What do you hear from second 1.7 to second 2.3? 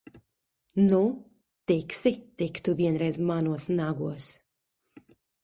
tiksi